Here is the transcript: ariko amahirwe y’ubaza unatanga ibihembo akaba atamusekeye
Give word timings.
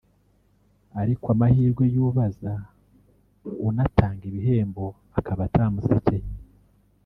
ariko 1.01 1.25
amahirwe 1.33 1.83
y’ubaza 1.95 2.53
unatanga 3.67 4.23
ibihembo 4.31 4.85
akaba 5.19 5.41
atamusekeye 5.47 6.27